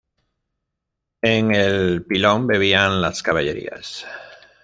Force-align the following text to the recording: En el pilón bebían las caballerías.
En 1.21 1.51
el 1.53 2.03
pilón 2.07 2.47
bebían 2.47 3.01
las 3.01 3.21
caballerías. 3.21 4.03